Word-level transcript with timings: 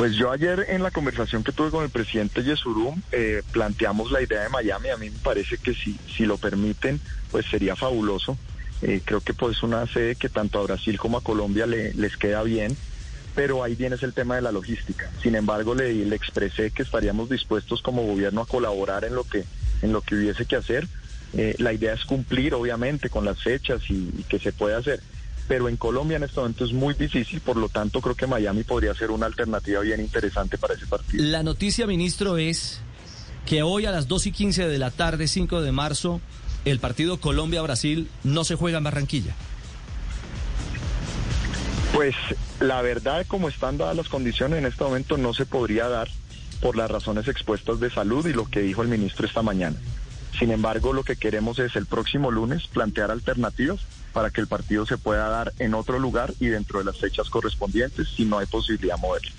Pues 0.00 0.14
yo 0.14 0.32
ayer 0.32 0.64
en 0.70 0.82
la 0.82 0.90
conversación 0.90 1.44
que 1.44 1.52
tuve 1.52 1.68
con 1.68 1.84
el 1.84 1.90
presidente 1.90 2.42
Yesurum 2.42 3.02
eh, 3.12 3.42
planteamos 3.52 4.10
la 4.10 4.22
idea 4.22 4.44
de 4.44 4.48
Miami. 4.48 4.88
A 4.88 4.96
mí 4.96 5.10
me 5.10 5.18
parece 5.18 5.58
que 5.58 5.74
si, 5.74 5.94
si 6.16 6.24
lo 6.24 6.38
permiten, 6.38 6.98
pues 7.30 7.44
sería 7.44 7.76
fabuloso. 7.76 8.38
Eh, 8.80 9.02
creo 9.04 9.20
que 9.20 9.34
pues 9.34 9.62
una 9.62 9.86
sede 9.86 10.16
que 10.16 10.30
tanto 10.30 10.58
a 10.58 10.62
Brasil 10.62 10.98
como 10.98 11.18
a 11.18 11.22
Colombia 11.22 11.66
le, 11.66 11.92
les 11.92 12.16
queda 12.16 12.42
bien, 12.44 12.74
pero 13.34 13.62
ahí 13.62 13.74
viene 13.74 13.96
el 14.00 14.14
tema 14.14 14.36
de 14.36 14.40
la 14.40 14.52
logística. 14.52 15.10
Sin 15.22 15.34
embargo, 15.34 15.74
le, 15.74 15.92
le 15.92 16.16
expresé 16.16 16.70
que 16.70 16.82
estaríamos 16.82 17.28
dispuestos 17.28 17.82
como 17.82 18.06
gobierno 18.06 18.40
a 18.40 18.46
colaborar 18.46 19.04
en 19.04 19.14
lo 19.14 19.24
que, 19.24 19.44
en 19.82 19.92
lo 19.92 20.00
que 20.00 20.14
hubiese 20.14 20.46
que 20.46 20.56
hacer. 20.56 20.88
Eh, 21.34 21.56
la 21.58 21.74
idea 21.74 21.92
es 21.92 22.06
cumplir, 22.06 22.54
obviamente, 22.54 23.10
con 23.10 23.26
las 23.26 23.42
fechas 23.42 23.82
y, 23.90 24.14
y 24.16 24.24
que 24.26 24.38
se 24.38 24.52
puede 24.52 24.76
hacer 24.76 25.02
pero 25.50 25.68
en 25.68 25.76
Colombia 25.76 26.16
en 26.16 26.22
este 26.22 26.38
momento 26.38 26.64
es 26.64 26.72
muy 26.72 26.94
difícil, 26.94 27.40
por 27.40 27.56
lo 27.56 27.68
tanto 27.68 28.00
creo 28.00 28.14
que 28.14 28.28
Miami 28.28 28.62
podría 28.62 28.94
ser 28.94 29.10
una 29.10 29.26
alternativa 29.26 29.80
bien 29.80 29.98
interesante 29.98 30.58
para 30.58 30.74
ese 30.74 30.86
partido. 30.86 31.24
La 31.24 31.42
noticia, 31.42 31.88
ministro, 31.88 32.36
es 32.36 32.80
que 33.46 33.64
hoy 33.64 33.84
a 33.84 33.90
las 33.90 34.06
2 34.06 34.26
y 34.28 34.30
15 34.30 34.68
de 34.68 34.78
la 34.78 34.92
tarde, 34.92 35.26
5 35.26 35.60
de 35.60 35.72
marzo, 35.72 36.20
el 36.64 36.78
partido 36.78 37.20
Colombia-Brasil 37.20 38.08
no 38.22 38.44
se 38.44 38.54
juega 38.54 38.78
en 38.78 38.84
Barranquilla. 38.84 39.34
Pues 41.94 42.14
la 42.60 42.80
verdad, 42.80 43.26
como 43.26 43.48
están 43.48 43.76
dadas 43.76 43.96
las 43.96 44.08
condiciones 44.08 44.60
en 44.60 44.66
este 44.66 44.84
momento, 44.84 45.18
no 45.18 45.34
se 45.34 45.46
podría 45.46 45.88
dar 45.88 46.08
por 46.60 46.76
las 46.76 46.88
razones 46.88 47.26
expuestas 47.26 47.80
de 47.80 47.90
salud 47.90 48.24
y 48.24 48.32
lo 48.32 48.48
que 48.48 48.60
dijo 48.60 48.82
el 48.82 48.88
ministro 48.88 49.26
esta 49.26 49.42
mañana. 49.42 49.80
Sin 50.38 50.52
embargo, 50.52 50.92
lo 50.92 51.02
que 51.02 51.16
queremos 51.16 51.58
es 51.58 51.74
el 51.74 51.86
próximo 51.86 52.30
lunes 52.30 52.68
plantear 52.68 53.10
alternativas 53.10 53.80
para 54.12 54.30
que 54.30 54.40
el 54.40 54.46
partido 54.46 54.86
se 54.86 54.98
pueda 54.98 55.28
dar 55.28 55.52
en 55.58 55.74
otro 55.74 55.98
lugar 55.98 56.32
y 56.40 56.46
dentro 56.46 56.78
de 56.78 56.86
las 56.86 56.98
fechas 56.98 57.28
correspondientes 57.30 58.08
si 58.08 58.24
no 58.24 58.38
hay 58.38 58.46
posibilidad 58.46 58.96
de 58.96 59.00
moverlo. 59.00 59.30